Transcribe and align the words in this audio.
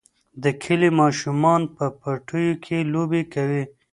د 0.43 0.45
کلي 0.63 0.89
ماشومان 1.01 1.61
په 1.75 1.85
پټیو 1.99 2.53
کې 2.65 2.77
لوبې 2.93 3.23
کوي. 3.33 3.63